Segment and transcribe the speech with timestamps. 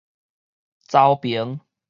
[0.89, 1.59] 沼平